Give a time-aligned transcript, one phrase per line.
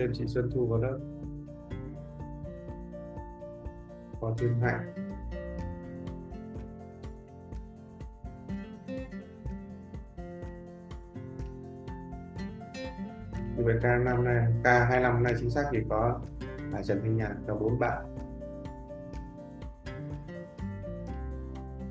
[0.00, 0.98] thêm chị Xuân Thu vào lớp.
[4.20, 4.94] Có thêm Hạnh
[13.56, 16.20] như vậy K năm nay K hai năm nay chính xác thì có
[16.72, 18.16] Hải Trần Thanh Nhàn, có bốn bạn.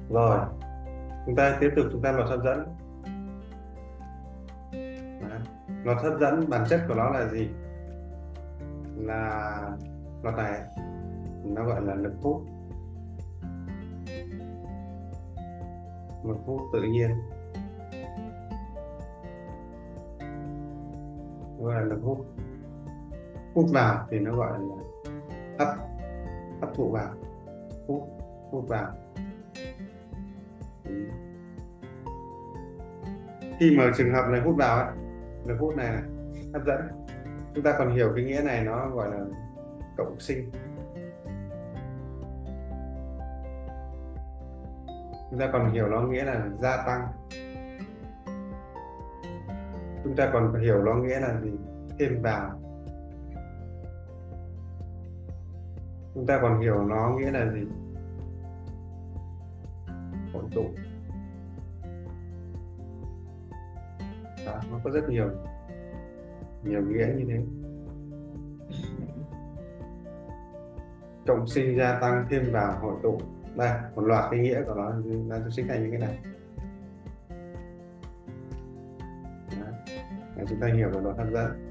[0.10, 0.39] Rồi,
[1.25, 2.75] chúng ta tiếp tục, chúng ta luật hấp dẫn.
[5.83, 7.50] Luật hấp dẫn bản chất của nó là gì?
[8.99, 9.61] Là
[10.23, 10.61] luật này
[11.43, 12.41] nó gọi là lực hút
[16.23, 17.09] lực hút tự nhiên.
[21.59, 22.25] Gọi là lực hút
[23.55, 24.75] hút vào thì nó gọi là
[25.59, 25.75] hấp
[26.61, 27.13] hấp thụ vào
[27.87, 28.03] hút
[28.51, 28.93] hút vào
[33.59, 34.95] khi mà trường hợp này hút vào ấy,
[35.45, 36.02] lực hút này, này
[36.53, 36.98] hấp dẫn
[37.55, 39.25] chúng ta còn hiểu cái nghĩa này nó gọi là
[39.97, 40.52] cộng sinh.
[45.30, 47.08] Chúng ta còn hiểu nó nghĩa là gia tăng.
[50.03, 51.52] Chúng ta còn hiểu nó nghĩa là gì?
[52.00, 52.61] Thêm vào.
[56.13, 57.67] Chúng ta còn hiểu nó nghĩa là gì?
[60.34, 60.66] Hội tụ.
[64.45, 65.30] Đó, nó có rất nhiều
[66.64, 67.40] nhiều nghĩa như thế.
[71.28, 73.20] Cộng sinh gia tăng thêm vào hội tụ.
[73.56, 74.94] Đây một loạt cái nghĩa của nó.
[75.28, 76.20] Nó sinh thành như thế này.
[80.36, 81.66] Đấy, chúng ta hiểu về luật hấp dẫn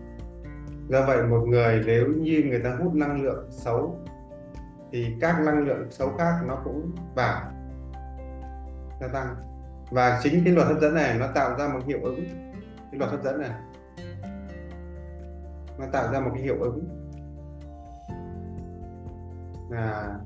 [0.88, 3.98] do vậy một người nếu như người ta hút năng lượng xấu
[4.92, 7.52] thì các năng lượng xấu khác nó cũng vào.
[9.00, 9.36] Gia tăng.
[9.90, 12.24] Và chính cái luật hấp dẫn này nó tạo ra một hiệu ứng.
[12.90, 13.50] Cái luật hấp dẫn này
[15.78, 16.88] nó tạo ra một cái hiệu ứng.
[19.70, 20.18] Là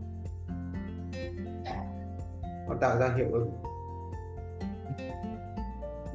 [2.69, 3.51] nó tạo ra hiệu ứng.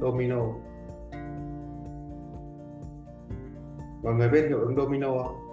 [0.00, 0.40] Domino.
[4.02, 5.47] Mọi người biết hiệu ứng domino không?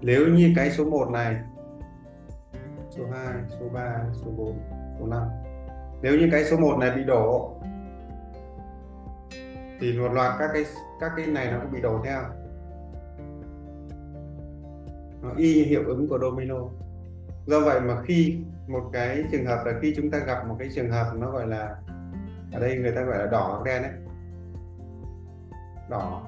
[0.00, 1.36] Nếu như cái số 1 này,
[2.90, 4.58] số 2 số 3 số 4
[4.98, 5.22] số 5
[6.02, 7.56] nếu như cái số 1 này bị đổ,
[9.80, 10.64] thì một loạt các cái
[11.00, 12.20] các cái này nó cũng bị đổ theo.
[15.22, 16.56] Nó y hiệu ứng của domino.
[17.46, 20.68] Do vậy mà khi một cái trường hợp là khi chúng ta gặp một cái
[20.74, 21.76] trường hợp nó gọi là,
[22.52, 23.92] ở đây người ta gọi là đỏ đen đấy
[25.90, 26.22] đỏ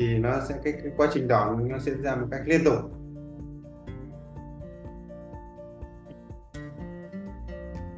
[0.00, 2.74] thì nó sẽ cái, cái quá trình đỏ nó sẽ ra một cách liên tục.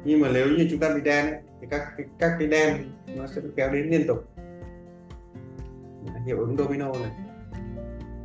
[0.03, 1.81] Nhưng mà nếu như chúng ta bị đen ấy, thì các
[2.19, 4.17] các cái đen nó sẽ kéo đến liên tục.
[6.25, 7.11] Hiệu ứng domino này.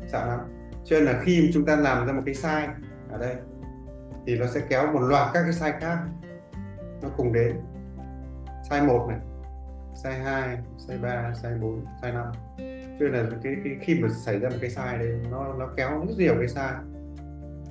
[0.06, 0.41] Sợ lắm.
[0.84, 2.69] Cho nên là khi chúng ta làm ra một cái sai
[3.10, 3.34] ở đây
[4.27, 5.99] thì nó sẽ kéo một loạt các cái sai khác
[7.03, 7.56] nó cùng đến.
[8.71, 9.19] Sai một này
[10.03, 12.27] sai 2, sai 3, sai 4, sai 5
[13.00, 15.69] cho nên là cái, cái khi mà xảy ra một cái sai đấy nó nó
[15.76, 16.72] kéo rất nhiều cái sai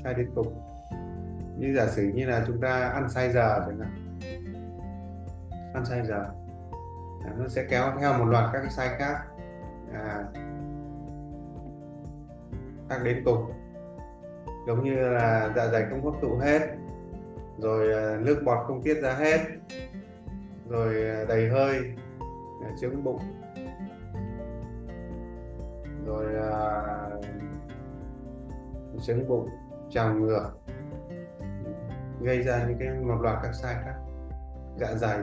[0.03, 0.47] sai liên tục.
[1.57, 4.19] Như giả sử như là chúng ta ăn sai giờ chẳng hạn.
[5.73, 6.25] Ăn sai giờ
[7.25, 9.17] à, nó sẽ kéo theo một loạt các cái sai khác
[9.93, 10.23] à,
[12.89, 13.51] khác đến cùng
[14.67, 16.61] giống như là dạ dày không hấp thụ hết
[17.57, 19.39] rồi à, nước bọt không tiết ra hết
[20.69, 21.93] rồi à, đầy hơi
[22.81, 23.19] trướng bụng
[26.07, 26.25] rồi
[29.07, 29.49] uh, bụng
[29.89, 30.49] trào ngược
[32.21, 33.95] gây ra những cái một loạt các sai khác.
[34.79, 35.19] Dạ dày.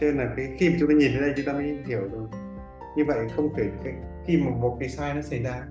[0.00, 2.00] Cho nên là cái khi mà chúng ta nhìn thấy đây chúng ta mới hiểu
[2.12, 2.28] rồi
[2.96, 5.62] như vậy không thể cái khi mà một cái sai nó xảy ra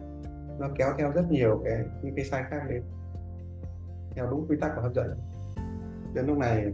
[0.60, 2.84] nó kéo theo rất nhiều cái những cái sai khác đến.
[4.16, 5.20] Theo đúng quy tắc của hấp dẫn.
[6.14, 6.66] Đến lúc này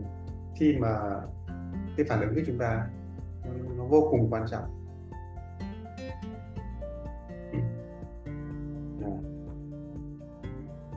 [0.56, 1.00] khi mà
[1.98, 2.88] cái phản ứng của chúng ta
[3.78, 4.83] nó vô cùng quan trọng.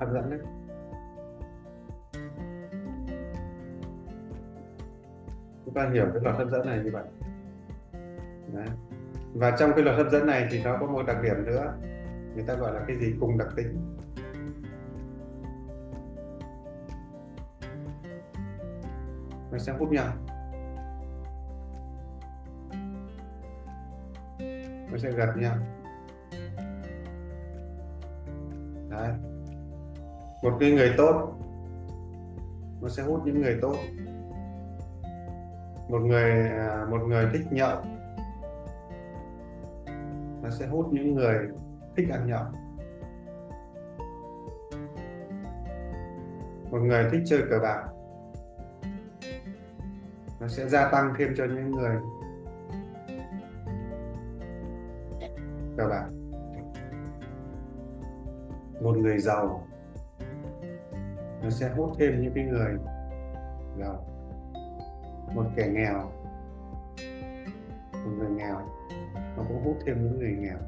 [0.00, 0.40] Hấp dẫn đấy.
[5.64, 7.04] Chúng ta hiểu cái luật hấp dẫn này như vậy.
[8.52, 8.66] Đấy.
[9.34, 11.75] và trong cái luật hấp dẫn này thì nó có một đặc điểm nữa.
[12.34, 13.14] Người ta gọi là cái gì?
[13.20, 13.96] Cùng đặc tính.
[19.52, 20.12] Nó sẽ hút nhau.
[24.90, 25.56] Nó sẽ gặp nhau.
[28.90, 29.12] Đấy
[30.43, 31.33] một cái người tốt.
[32.83, 33.77] Nó sẽ hút những người tốt.
[35.88, 37.77] Một người à, một người thích nhậu.
[40.43, 41.49] Nó sẽ hút những người
[41.97, 42.44] thích ăn nhậu.
[46.71, 47.85] Một người thích chơi cờ bạc.
[50.41, 51.97] Nó sẽ gia tăng thêm cho những người
[55.77, 56.06] cờ bạc.
[58.81, 59.67] Một người giàu
[61.43, 62.77] nó sẽ hút thêm những cái người
[63.79, 64.05] giàu
[65.35, 66.11] một kẻ nghèo.
[67.93, 68.61] Một người nghèo.
[69.37, 70.59] Nó cũng hút thêm những người nghèo.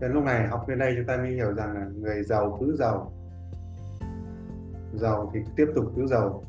[0.00, 2.76] Đến lúc này học đến đây chúng ta mới hiểu rằng là người giàu cứ
[2.76, 3.12] giàu.
[4.94, 6.44] Giàu thì tiếp tục cứ giàu.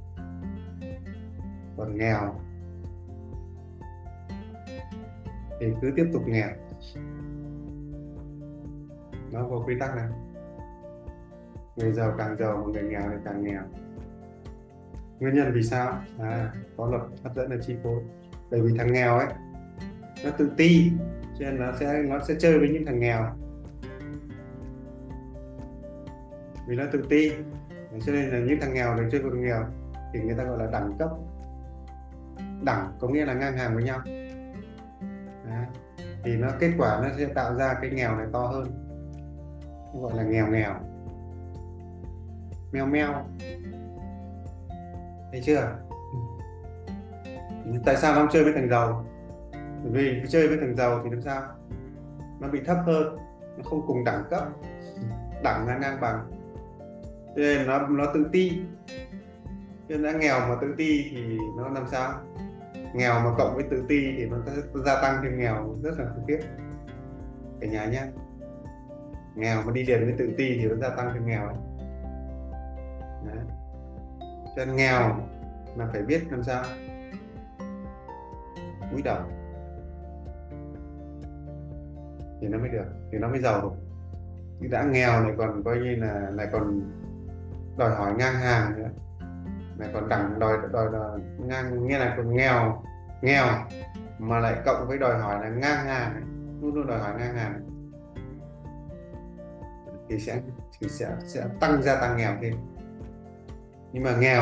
[1.78, 2.36] Còn nghèo
[5.60, 6.50] thì cứ tiếp tục nghèo.
[9.32, 10.08] Nó có quy tắc này
[11.80, 13.62] người giàu càng giàu mà người nghèo thì càng nghèo.
[15.20, 16.02] Nguyên nhân vì sao?
[16.20, 18.04] À, có luật hấp dẫn là chi phối.
[18.52, 19.28] Bởi vì thằng nghèo ấy
[20.24, 20.92] nó tự ti
[21.40, 23.26] cho nên nó sẽ nó sẽ chơi với những thằng nghèo.
[26.68, 27.32] Vì nó tự ti
[28.06, 29.66] cho nên là những thằng nghèo được chơi với thằng nghèo
[30.14, 31.10] thì người ta gọi là đẳng cấp.
[32.64, 34.00] Đẳng có nghĩa là ngang hàng với nhau.
[35.46, 35.66] Đấy.
[36.24, 38.66] thì nó kết quả nó sẽ tạo ra cái nghèo này to hơn.
[40.02, 40.89] Gọi là nghèo nghèo
[42.72, 43.26] meo meo.
[45.32, 45.76] Thấy chưa?
[47.66, 47.72] Ừ.
[47.86, 49.06] Tại sao nó chơi với thằng giàu?
[49.84, 51.42] Bởi vì chơi với thằng giàu thì làm sao?
[52.40, 53.18] Nó bị thấp hơn,
[53.58, 54.44] nó không cùng đẳng cấp.
[55.44, 56.32] Đẳng là ngang bằng.
[57.36, 58.62] Cho nên nó nó tự ti.
[59.90, 62.14] Cho nên đã nghèo mà tự ti thì nó làm sao?
[62.94, 64.52] Nghèo mà cộng với tự ti thì nó sẽ
[64.86, 66.40] gia tăng thêm nghèo rất là khủng khiếp.
[67.62, 68.04] Cả nhà nhé
[69.36, 71.56] nghèo mà đi liền với tự ti thì nó gia tăng thêm nghèo ấy.
[73.26, 73.46] Đấy.
[74.56, 75.16] cho nên nghèo
[75.76, 76.64] là phải biết làm sao?
[78.92, 79.22] Cúi đầu.
[82.42, 83.72] Thì nó mới được thì nó mới giàu được.
[84.62, 86.82] Chứ đã nghèo này còn coi như là lại còn
[87.78, 88.90] đòi hỏi ngang hàng nữa.
[89.78, 92.84] Này còn đẳng đòi đòi, đòi ngang nghe là còn nghèo
[93.22, 93.46] nghèo
[94.20, 96.22] mà lại cộng với đòi hỏi là ngang hàng.
[96.62, 97.62] Luôn luôn đòi hỏi ngang hàng.
[100.10, 100.42] Thì sẽ
[100.80, 102.54] thì sẽ sẽ tăng gia tăng nghèo thêm
[103.94, 104.42] nhưng mà nghèo,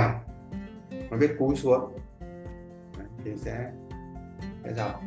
[1.09, 1.97] mà biết cúi xuống
[3.23, 3.71] thì sẽ
[4.63, 5.01] sẽ giàu.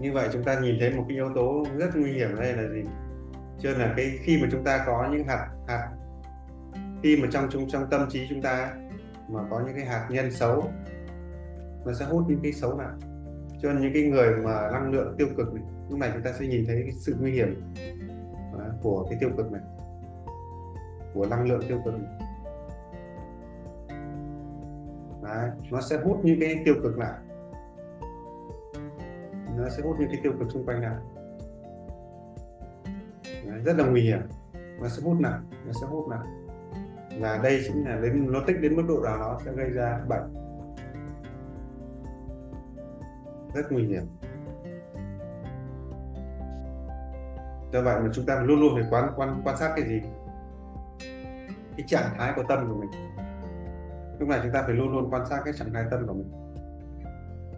[0.00, 2.68] Như vậy chúng ta nhìn thấy một cái yếu tố rất nguy hiểm đây là
[2.68, 2.82] gì?
[3.60, 5.88] Cho là cái khi mà chúng ta có những hạt hạt,
[7.02, 8.74] khi mà trong trong trong tâm trí chúng ta
[9.28, 10.70] mà có những cái hạt nhân xấu,
[11.86, 12.98] nó sẽ hút những cái xấu nào?
[13.62, 16.32] Cho nên những cái người mà năng lượng tiêu cực này, lúc này chúng ta
[16.32, 17.62] sẽ nhìn thấy cái sự nguy hiểm
[18.82, 19.62] của cái tiêu cực này.
[21.14, 22.12] Của năng lượng tiêu cực này.
[25.22, 27.18] Đấy, nó sẽ hút những cái tiêu cực lại.
[29.56, 30.96] Nó sẽ hút những cái tiêu cực xung quanh lại.
[33.24, 34.20] Đấy, rất là nguy hiểm.
[34.80, 36.26] Nó sẽ hút lại nó sẽ hút lại.
[37.20, 40.00] Và đây chính là đến nó tích đến mức độ nào nó sẽ gây ra
[40.08, 40.34] bệnh.
[43.54, 44.06] Rất nguy hiểm.
[47.72, 50.00] Do vậy mà chúng ta luôn luôn phải quan quan quan sát cái gì?
[51.76, 52.90] Cái trạng thái của tâm của mình.
[54.18, 56.32] Lúc này chúng ta phải luôn luôn quan sát cái trạng thái tâm của mình.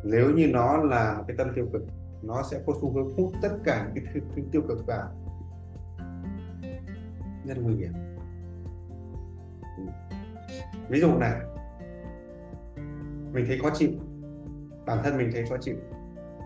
[0.04, 1.82] Nếu như nó là một cái tâm tiêu cực
[2.22, 5.08] nó sẽ có xu hướng hút tất cả những cái, thứ tiêu cực vào.
[7.44, 7.92] Rất nguy hiểm.
[10.88, 11.40] Ví dụ này.
[13.32, 13.90] Mình thấy khó chịu.
[14.86, 15.76] Bản thân mình thấy khó chịu.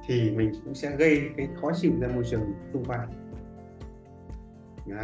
[0.06, 2.40] Thì mình cũng sẽ gây cái khó chịu ra môi trường
[2.72, 3.27] xung quanh.
[4.88, 5.02] Đó.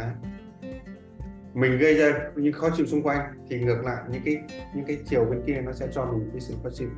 [1.53, 4.37] mình gây ra những khó chịu xung quanh thì ngược lại, những cái
[4.75, 6.89] những cái chiều bên kia nó sẽ cho mình cái sự khó chịu.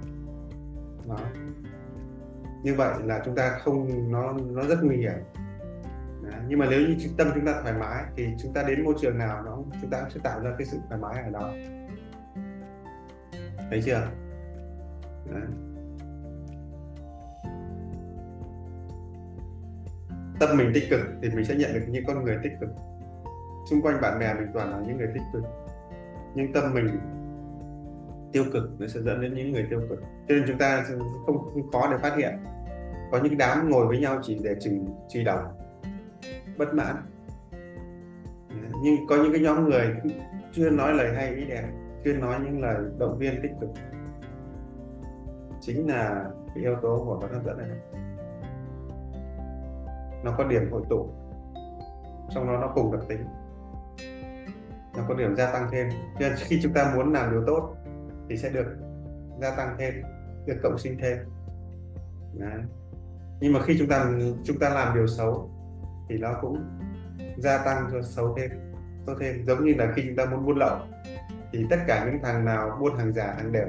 [1.08, 1.20] Đó.
[2.64, 5.20] Như vậy là chúng ta không, nó nó rất nguy hiểm.
[6.24, 6.38] Đó.
[6.48, 9.18] nhưng mà nếu như tâm chúng ta thoải mái thì chúng ta đến môi trường
[9.18, 11.54] nào nó chúng ta sẽ tạo ra cái sự thoải mái ở đó.
[13.70, 14.12] Thấy chưa?
[15.32, 15.40] Đó.
[20.40, 22.70] Tâm mình tích cực thì mình sẽ nhận được những con người tích cực.
[23.70, 25.44] Xung quanh bạn bè mình toàn là những người tích cực.
[26.36, 27.00] Nhưng tâm mình
[28.32, 30.00] tiêu cực nó sẽ dẫn đến những người tiêu cực.
[30.02, 30.84] Cho nên chúng ta
[31.26, 32.38] không, không khó để phát hiện.
[33.12, 35.44] Có những đám ngồi với nhau chỉ để chừng truy đồng
[36.58, 36.96] bất mãn.
[38.84, 39.96] Nhưng có những cái nhóm người
[40.54, 41.64] chưa nói lời hay ý đẹp
[42.04, 43.70] chưa nói những lời động viên tích cực.
[45.62, 46.26] Chính là
[46.56, 47.70] cái yếu tố của nó hấp dẫn này
[50.24, 51.10] nó có điểm hội tụ,
[52.30, 53.26] trong đó nó cùng đặc tính.
[54.98, 55.90] Nó có điểm gia tăng thêm.
[56.20, 57.76] Nên khi chúng ta muốn làm điều tốt
[58.30, 58.78] thì sẽ được
[59.42, 59.94] gia tăng thêm,
[60.46, 61.18] được cộng sinh thêm.
[62.34, 62.62] Đấy.
[63.40, 64.06] nhưng mà khi chúng ta
[64.44, 65.50] chúng ta làm điều xấu
[66.10, 66.58] thì nó cũng
[67.38, 68.50] gia tăng cho xấu thêm
[69.08, 69.46] xấu thêm.
[69.46, 70.78] Giống như là khi chúng ta muốn buôn lậu
[71.52, 73.68] thì tất cả những thằng nào buôn hàng giả, hàng đều,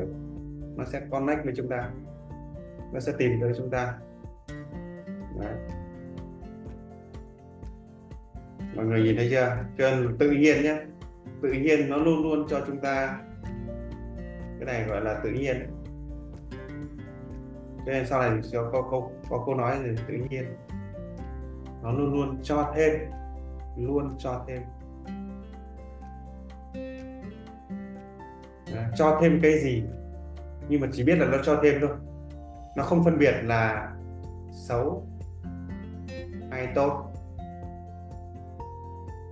[0.77, 1.91] nó sẽ connect với chúng ta.
[2.93, 3.95] Nó sẽ tìm tới chúng ta.
[5.41, 5.55] Đấy
[8.75, 9.57] mọi người nhìn thấy chưa?
[9.79, 10.77] Cho nên tự nhiên nhé.
[11.43, 13.19] Tự nhiên nó luôn luôn cho chúng ta
[14.59, 15.57] cái này gọi là tự nhiên.
[17.87, 20.45] Cho nên sau này có có có, có câu nói gì tự nhiên.
[21.83, 22.93] Nó luôn luôn cho thêm
[23.77, 24.63] luôn cho thêm.
[28.75, 29.85] Đấy, cho thêm cái gì?
[30.69, 31.91] Nhưng mà chỉ biết là nó cho thêm thôi.
[32.77, 33.93] Nó không phân biệt là
[34.53, 35.07] xấu
[36.51, 37.13] hay tốt.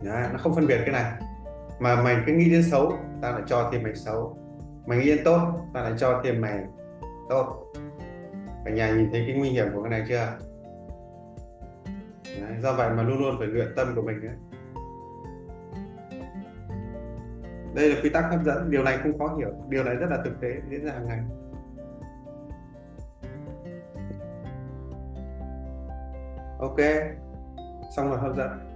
[0.07, 1.13] Đấy, nó không phân biệt cái này.
[1.81, 4.39] Mà mày cứ nghĩ đến xấu tao lại cho thêm mày xấu.
[4.87, 5.41] Mày nghĩ đến tốt
[5.75, 6.65] tao lại cho thêm mày
[7.29, 7.73] tốt.
[8.65, 10.39] Cả nhà nhìn thấy cái nguy hiểm của cái này chưa?
[12.41, 14.37] Đấy, do vậy mà luôn luôn phải luyện tâm của mình ấy.
[17.77, 20.19] đây là quy tắc hấp dẫn điều này không khó hiểu điều này rất là
[20.25, 21.21] thực tế diễn ra hàng ngày.
[26.59, 26.79] Ok
[27.97, 28.76] xong rồi hấp dẫn.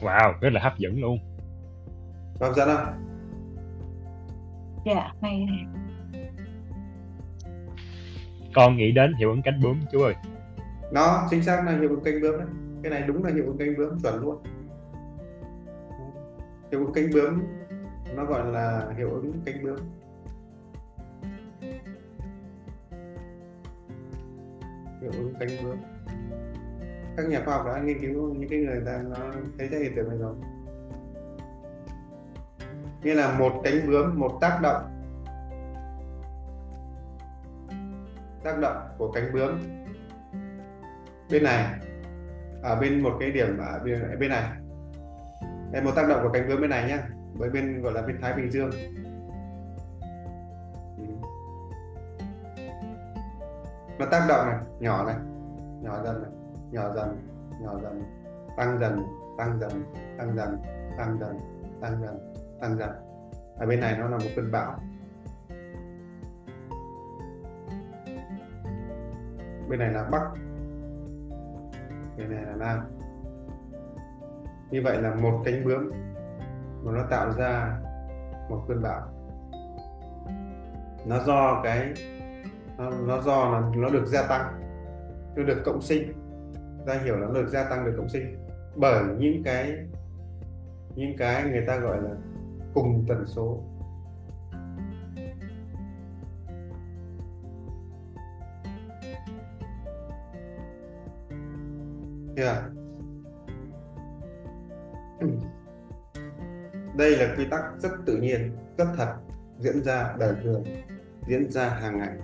[0.00, 1.18] Wow rất là hấp dẫn luôn.
[2.40, 3.04] Hấp dẫn không
[4.86, 5.46] dạ hay.
[8.54, 10.14] Con nghĩ đến hiệu ứng cánh bướm chú ơi.
[10.92, 12.48] Nó chính xác là hiệu ứng cánh bướm đấy.
[12.82, 14.42] Cái này đúng là hiệu ứng cánh bướm chuẩn luôn.
[16.72, 17.42] Hiệu ứng cánh bướm
[18.16, 19.78] nó gọi là hiệu ứng cánh bướm.
[25.00, 25.76] Hiệu ứng cánh bướm
[27.18, 29.16] các nhà khoa học đã nghiên cứu những cái người ta nó
[29.58, 30.34] thấy ra hiện tượng này rồi.
[33.02, 34.82] Nghĩa là một cánh bướm một tác động.
[38.44, 39.58] Tác động của cánh bướm
[41.30, 41.80] bên này
[42.62, 44.42] ở bên một cái điểm ở bên, ở bên này.
[45.72, 48.20] Đây một tác động của cánh bướm bên này nhá với bên gọi là bên
[48.20, 48.70] Thái Bình Dương.
[53.98, 55.16] Nó tác động này nhỏ này
[55.82, 56.37] nhỏ dần này
[56.70, 57.18] nhỏ dần
[57.60, 58.02] nhỏ dần.
[58.56, 59.02] Tăng dần
[59.38, 59.84] tăng dần
[60.18, 60.58] tăng dần
[60.96, 61.38] tăng dần
[61.80, 62.90] tăng dần tăng dần.
[63.56, 64.78] Ở bên này nó là một cơn bão.
[69.68, 70.22] Bên này là bắc.
[72.16, 72.80] Bên này là nam.
[74.70, 75.90] Như vậy là một cánh bướm
[76.82, 77.78] mà nó tạo ra
[78.50, 79.00] một cơn bão.
[81.06, 81.92] Nó do cái
[82.78, 84.60] nó, nó do là nó được gia tăng
[85.36, 86.12] nó được cộng sinh
[86.88, 88.36] ta hiểu là nó được gia tăng được cộng sinh
[88.76, 89.86] bởi những cái
[90.94, 92.10] những cái người ta gọi là
[92.74, 93.62] cùng tần số
[102.36, 102.56] yeah.
[102.56, 102.68] À?
[106.96, 109.14] đây là quy tắc rất tự nhiên, rất thật,
[109.58, 110.64] diễn ra đời thường,
[111.28, 112.16] diễn ra hàng ngày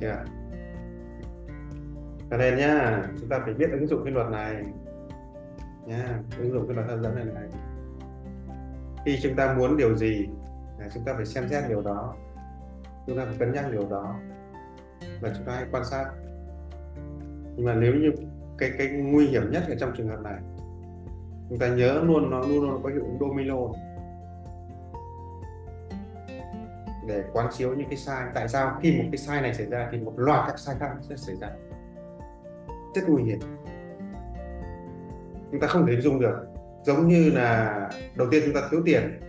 [0.00, 0.35] yeah
[2.30, 4.64] cho nên nhá, chúng ta phải biết ứng dụng cái luật này.
[5.86, 7.48] Nhá, ứng dụng cái luật hấp dẫn này này.
[9.04, 10.28] Khi chúng ta muốn điều gì
[10.78, 12.14] là chúng ta phải xem xét điều đó.
[13.06, 14.14] Chúng ta phải cân nhắc điều đó.
[15.20, 16.10] Và chúng ta hãy quan sát.
[17.56, 18.12] Nhưng mà nếu như
[18.58, 20.40] cái cái nguy hiểm nhất ở trong trường hợp này,
[21.48, 23.56] chúng ta nhớ luôn nó, luôn luôn có hiệu ứng domino.
[27.08, 28.26] Để quán chiếu những cái sai.
[28.34, 28.78] Tại sao?
[28.82, 31.36] Khi một cái sai này xảy ra thì một loạt các sai khác sẽ xảy
[31.36, 31.48] ra
[32.96, 33.38] rất nguy hiểm.
[35.50, 36.46] Chúng ta không thể hình dung được.
[36.84, 37.80] Giống như là
[38.14, 39.20] đầu tiên chúng ta thiếu tiền.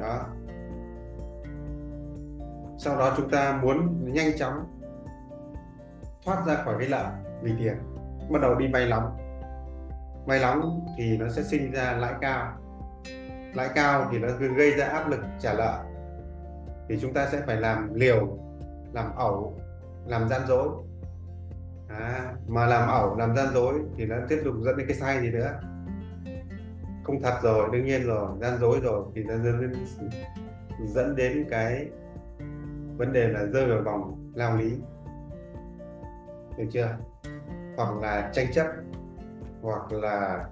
[0.00, 0.26] Đó.
[2.78, 4.54] Sau đó chúng ta muốn nhanh chóng
[6.24, 7.10] thoát ra khỏi cái nợ
[7.42, 7.74] vì tiền.
[8.30, 9.16] Bắt đầu đi vay nóng.
[10.26, 12.52] Vay nóng thì nó sẽ sinh ra lãi cao.
[13.54, 15.84] Lãi cao thì nó gây ra áp lực trả nợ.
[16.88, 18.38] Thì chúng ta sẽ phải làm liều,
[18.92, 19.58] làm ẩu
[20.06, 20.68] làm gian dối.
[21.88, 25.20] À, mà làm ẩu làm gian dối thì nó tiếp tục dẫn đến cái sai
[25.20, 25.60] gì nữa?
[27.04, 29.72] Không thật rồi đương nhiên rồi gian dối rồi thì nó dẫn đến
[30.86, 31.88] dẫn đến cái
[32.96, 34.80] vấn đề là rơi vào vòng lao lý.
[36.58, 36.96] Được chưa?
[37.76, 38.66] Hoặc là tranh chấp
[39.62, 40.44] hoặc là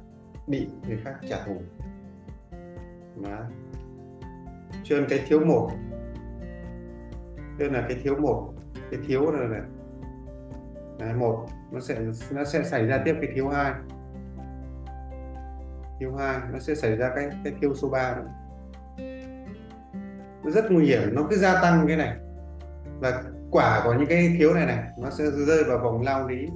[0.46, 1.62] bị người khác trả thù.
[3.16, 3.38] Đó.
[4.84, 5.70] cho nên cái thiếu một
[7.58, 8.51] tức là cái thiếu một
[8.90, 9.60] cái thiếu này, này.
[10.98, 12.00] Đấy, một nó sẽ
[12.30, 13.72] nó sẽ xảy ra tiếp cái thiếu hai.
[16.00, 18.28] Thiếu hai nó sẽ xảy ra cái cái thiếu số 3 nữa.
[20.44, 22.16] Nó rất nguy hiểm nó cứ gia tăng cái này.
[23.00, 26.48] Và quả của những cái thiếu này này nó sẽ rơi vào vòng lao lý.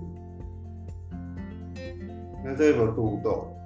[2.44, 3.56] Nó rơi vào tù tổ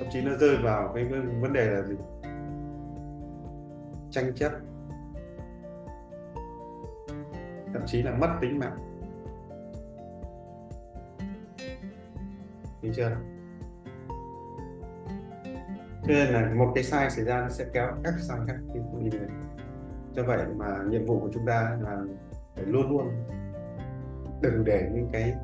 [0.00, 1.04] thậm chí nó rơi vào cái
[1.40, 1.94] vấn đề là gì?
[4.10, 4.52] Tranh chấp
[7.72, 8.76] thậm chí là mất tính mạng
[12.82, 13.16] Hiểu chưa?
[16.02, 18.80] Cho nên là một cái sai xảy ra nó sẽ kéo các sai khác đi
[19.00, 19.28] đi đến.
[20.16, 21.98] Cho vậy mà nhiệm vụ của chúng ta là
[22.54, 23.08] phải luôn luôn
[24.42, 25.34] đừng để những cái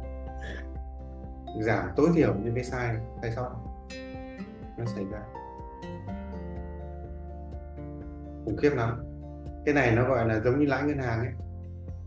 [1.61, 3.51] giảm tối thiểu những cái sai sai sót
[4.79, 5.23] nó xảy ra
[8.45, 9.05] khủng khiếp lắm
[9.65, 11.33] cái này nó gọi là giống như lãi ngân hàng ấy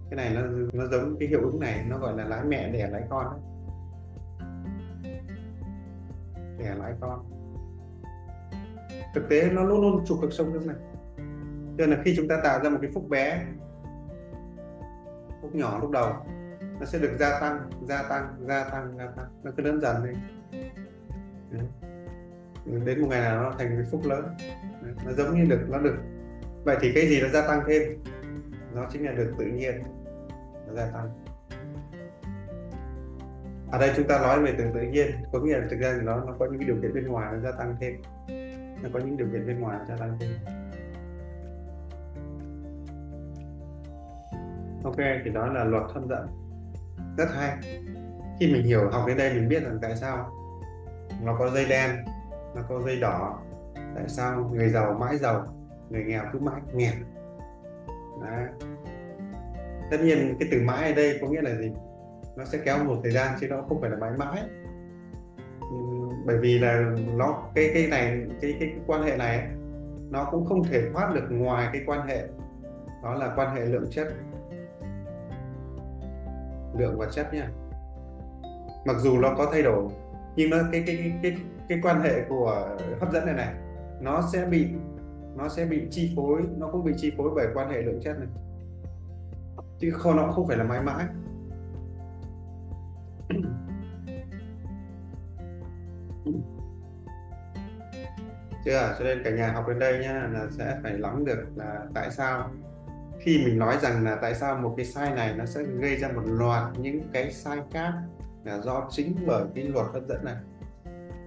[0.10, 0.42] cái này nó
[0.74, 3.42] nó giống cái hiệu ứng này, nó gọi là lãi mẹ đẻ lãi con đấy.
[6.60, 7.26] Đẻ lãi con.
[9.14, 10.76] Thực tế nó luôn luôn trục cực sông nước này.
[11.78, 13.46] Cho nên là khi chúng ta tạo ra một cái phúc bé,
[15.42, 16.14] phúc nhỏ lúc đầu,
[16.80, 19.26] nó sẽ được gia tăng gia tăng gia tăng gia tăng.
[19.44, 20.16] Nó cứ lớn dần lên
[22.86, 24.26] đến một ngày nào nó thành cái phúc lớn.
[25.06, 25.96] Nó giống như được, nó được.
[26.64, 27.84] Vậy thì cái gì nó gia tăng thêm?
[28.74, 29.84] Nó chính là được tự nhiên
[30.70, 31.10] nó gia tăng.
[33.72, 35.12] Ở đây chúng ta nói về từ tự nhiên.
[35.32, 37.40] Có nghĩa là thực ra thì nó nó có những điều kiện bên ngoài nó
[37.40, 37.94] gia tăng thêm.
[38.84, 40.32] Nó có những điều kiện bên ngoài nó gia tăng thêm.
[44.84, 46.28] Ok, thì đó là luật hấp dẫn.
[47.18, 47.58] Rất hay.
[48.40, 50.30] Khi mình hiểu học đến đây mình biết rằng tại sao
[51.24, 52.06] nó có dây đen,
[52.56, 53.40] nó có dây đỏ.
[53.96, 55.46] Tại sao người giàu mãi giàu,
[55.90, 56.94] người nghèo cứ mãi nghèo.
[58.22, 58.48] Đấy
[59.92, 61.72] tất nhiên cái từ mãi ở đây có nghĩa là gì?
[62.38, 64.44] Nó sẽ kéo một thời gian chứ nó không phải là mãi mãi.
[65.60, 65.78] Ừ,
[66.26, 69.48] bởi vì là nó cái cái này cái cái, cái quan hệ này
[70.10, 72.28] nó cũng không thể thoát được ngoài cái quan hệ.
[73.04, 74.08] Đó là quan hệ lượng chất.
[76.78, 77.50] Lượng và chất nha.
[78.86, 79.84] Mặc dù nó có thay đổi
[80.36, 81.38] nhưng nó cái cái cái cái,
[81.70, 83.54] cái quan hệ của hấp dẫn này này
[84.02, 84.68] nó sẽ bị
[85.36, 88.20] nó sẽ bị chi phối nó cũng bị chi phối bởi quan hệ lượng chất
[88.20, 88.28] này
[89.80, 91.06] chứ kho nó không phải là mãi mãi.
[98.66, 98.96] Chưa à?
[99.00, 102.12] cho nên cả nhà học đến đây nhá, là sẽ phải lắm được là tại
[102.12, 102.52] sao
[103.20, 106.08] khi mình nói rằng là tại sao một cái sai này nó sẽ gây ra
[106.08, 107.94] một loạt những cái sai khác
[108.44, 110.36] là do chính bởi cái luật hấp dẫn này.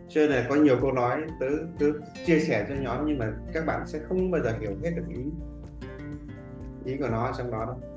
[0.08, 1.46] Cho nên là có nhiều câu nói tớ
[1.78, 1.86] tớ
[2.26, 5.04] chia sẻ cho nhóm nhưng mà các bạn sẽ không bao giờ hiểu hết được
[5.08, 5.24] ý
[6.84, 7.91] ý của nó trong đó đâu.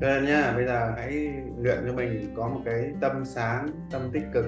[0.00, 1.10] Cho nên nhá bây giờ hãy
[1.58, 4.44] luyện cho mình có một cái tâm sáng tâm tích cực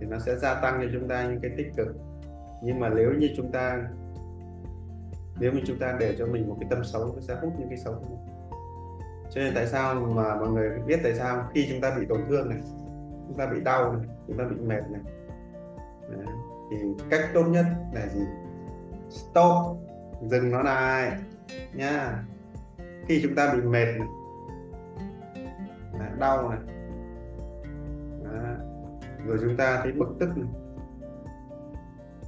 [0.00, 1.88] thì nó sẽ gia tăng cho chúng ta những cái tích cực.
[2.62, 3.82] Nhưng mà nếu như chúng ta
[5.40, 7.68] nếu như chúng ta để cho mình một cái tâm xấu nó sẽ hút những
[7.68, 7.94] cái xấu.
[9.30, 11.48] Cho nên tại sao mà mọi người biết tại sao?
[11.54, 12.58] Khi chúng ta bị tổn thương này
[13.28, 15.00] chúng ta bị đau này chúng ta bị mệt này.
[16.10, 16.26] Đấy.
[16.70, 16.76] thì
[17.10, 18.20] cách tốt nhất là gì?
[19.10, 19.76] Stop.
[20.30, 21.12] Dừng nó lại.
[21.74, 22.24] Nha.
[23.08, 24.08] Khi chúng ta bị mệt này,
[26.18, 26.58] đau này.
[28.24, 28.54] Đó.
[29.26, 30.48] rồi chúng ta thấy bực tức này.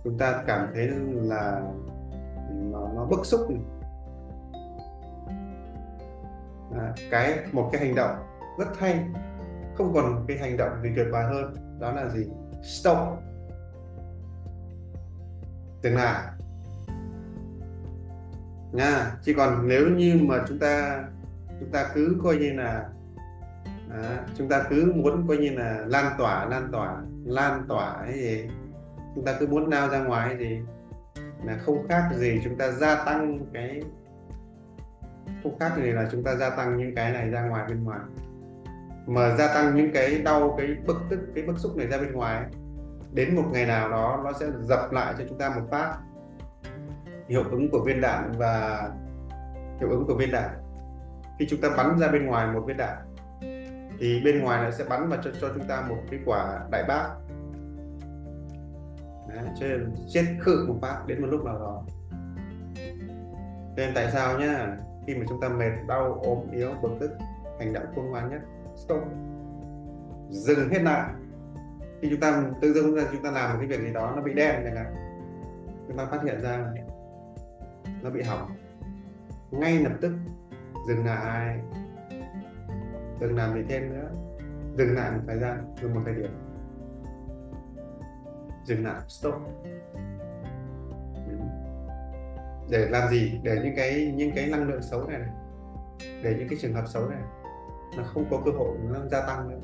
[0.04, 1.62] Chúng ta cảm thấy là
[2.50, 3.60] nó, nó bức xúc này.
[6.78, 8.16] À, cái một cái hành động
[8.58, 9.04] rất hay
[9.76, 12.26] không còn cái hành động gì tuyệt vời hơn đó là gì?
[12.62, 12.98] Stop.
[15.82, 16.32] Dừng lại.
[18.72, 21.04] Nha chỉ còn nếu như mà chúng ta
[21.60, 22.88] chúng ta cứ coi như là
[24.02, 28.14] à, chúng ta cứ muốn coi như là lan tỏa lan tỏa lan tỏa cái
[28.14, 28.48] gì.
[29.14, 30.60] Chúng ta cứ muốn nao ra ngoài thì gì
[31.44, 33.82] là không khác gì chúng ta gia tăng cái
[35.42, 38.00] không khác gì là chúng ta gia tăng những cái này ra ngoài bên ngoài.
[39.06, 42.12] Mà gia tăng những cái đau cái bức tức cái bức xúc này ra bên
[42.12, 42.44] ngoài
[43.12, 45.98] đến một ngày nào đó nó sẽ dập lại cho chúng ta một phát.
[47.28, 48.88] Hiệu ứng của viên đạn và
[49.80, 50.50] hiệu ứng của viên đạn.
[51.38, 52.96] Khi chúng ta bắn ra bên ngoài một viên đạn
[53.98, 56.84] thì bên ngoài nó sẽ bắn vào cho, cho chúng ta một cái quả đại
[56.88, 57.08] bác.
[59.28, 61.82] Đấy, cho nên chết khự một phát đến một lúc nào đó.
[63.76, 64.76] Nên tại sao nhá?
[65.06, 67.10] Khi mà chúng ta mệt đau ốm yếu bực tức
[67.58, 68.40] hành động khôn ngoan nhất
[68.76, 69.02] stop.
[70.30, 71.10] Dừng hết lại.
[72.02, 74.22] Khi chúng ta tự dưng ra chúng ta làm một cái việc gì đó nó
[74.22, 74.94] bị đen chẳng hạn.
[75.88, 76.72] Chúng ta phát hiện ra
[78.02, 78.50] nó bị hỏng.
[79.50, 80.12] Ngay lập tức
[80.88, 81.60] dừng lại
[83.20, 84.08] đừng làm gì thêm nữa.
[84.78, 86.30] Dừng lại một thời gian dừng một thời điểm.
[88.64, 89.34] Dừng lại stop.
[92.70, 93.40] Để làm gì?
[93.42, 95.30] Để những cái những cái năng lượng xấu này, này.
[96.22, 97.22] Để những cái trường hợp xấu này.
[97.96, 99.60] Nó không có cơ hội nó gia tăng nữa.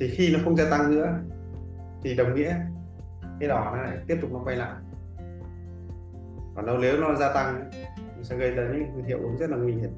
[0.00, 1.18] Thì khi nó không gia tăng nữa
[2.02, 2.56] thì đồng nghĩa
[3.40, 4.72] cái đỏ nó lại tiếp tục nó quay lại
[6.54, 7.70] còn đâu, nếu nó gia tăng
[8.16, 9.90] nó sẽ gây ra những hiệu ứng rất là nguy hiểm.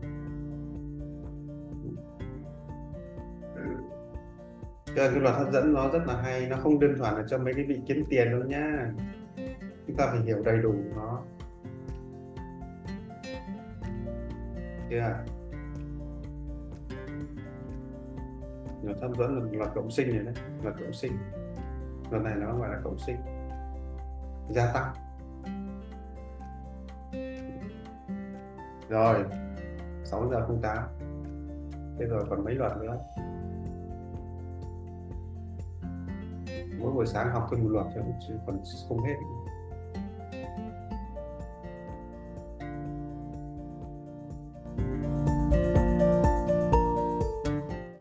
[4.87, 7.25] Cho nên cái luật hấp dẫn nó rất là hay, nó không đơn thuần là
[7.29, 8.93] cho mấy cái vị kiếm tiền đâu nhá.
[9.87, 11.23] Chúng ta phải hiểu đầy đủ nó.
[14.91, 15.25] Chưa
[18.83, 21.13] luật hấp dẫn là luật cộng sinh này đấy, luật cộng sinh.
[22.11, 23.17] Luật này nó gọi là cộng sinh.
[24.51, 24.95] Gia tăng.
[28.89, 29.25] Rồi
[30.05, 30.79] 6 giờ 08
[31.99, 32.99] thế rồi còn mấy luật nữa?
[36.81, 37.87] Mỗi buổi sáng học thêm một luật
[38.29, 39.15] chứ còn không hết.